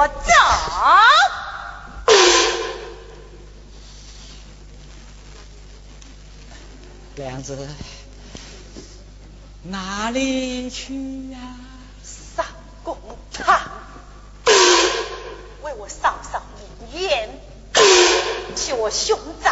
[0.00, 0.14] 我走。
[7.14, 7.68] 这样子
[9.62, 11.38] 哪里去呀
[12.02, 12.46] 上
[12.82, 12.96] 公
[13.30, 13.60] 堂。
[15.60, 17.28] 为我上上明烟
[18.56, 19.49] 替我兄长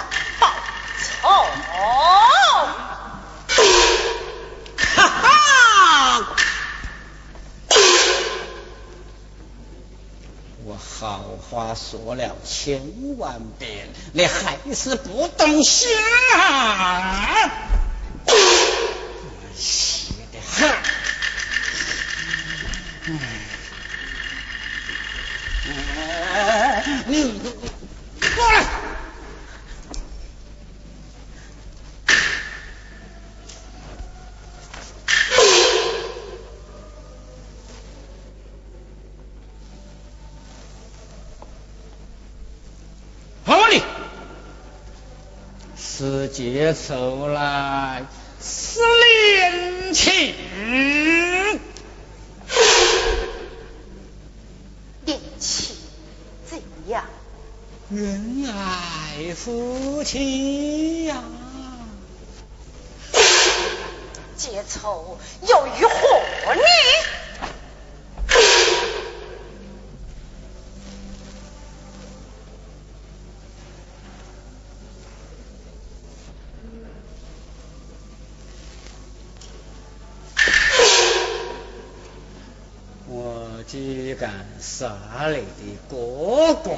[11.90, 12.82] 说了千
[13.16, 15.88] 万遍你还是不动心
[16.36, 17.67] 啊。
[46.10, 48.06] 是接受了
[48.42, 50.34] 是恋情，
[55.04, 55.20] 恋
[56.48, 57.04] 怎样？
[57.90, 61.22] 恩爱夫妻呀，
[64.36, 66.62] 结仇又如何呢？
[83.78, 86.70] 我既敢杀你的哥哥，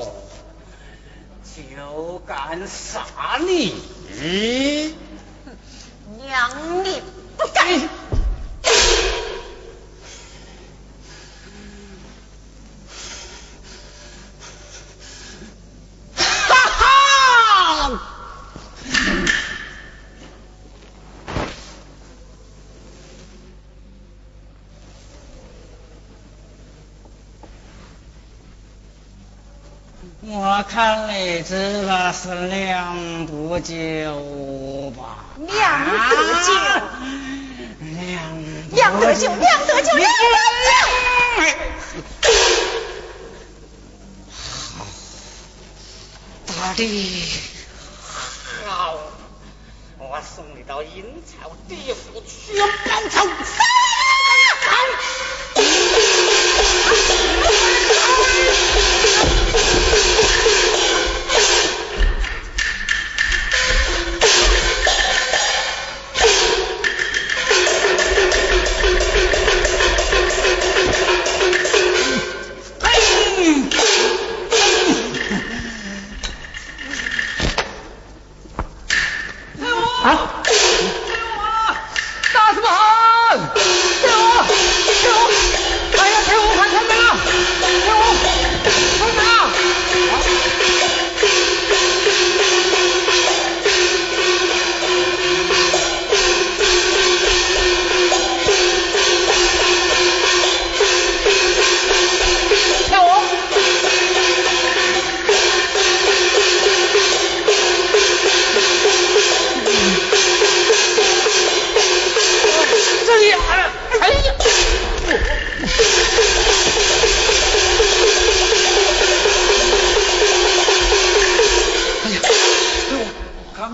[1.56, 3.06] 就敢杀
[3.38, 3.74] 你。
[6.18, 7.00] 娘你
[7.38, 7.78] 不该！
[30.60, 35.24] 我看你这个是两不久吧？
[35.38, 37.00] 两得救啊
[37.80, 38.12] 两
[38.70, 40.12] 两得久，两得久，两得
[44.76, 44.84] 好，
[46.46, 47.24] 大力
[48.66, 48.98] 好，
[49.96, 52.66] 我送你到阴曹地府去报
[53.08, 53.26] 仇。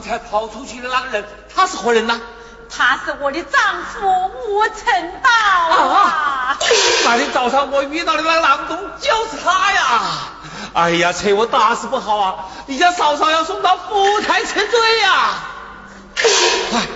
[0.07, 2.21] 才跑出去的那个人，他是何人呐？
[2.69, 6.59] 他是我的丈夫吴成道啊！
[7.05, 10.03] 那天早上我遇到的那个郎中就是他呀！
[10.75, 12.35] 哎呀，趁我大事不好啊！
[12.67, 15.35] 你家嫂嫂要送到府台称罪呀！
[16.75, 16.87] 哎，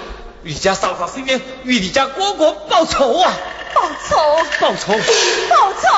[0.43, 3.33] 你家嫂嫂是愿与你家哥哥报仇啊！
[3.73, 4.17] 报仇！
[4.61, 4.93] 报仇！
[5.49, 5.89] 报仇！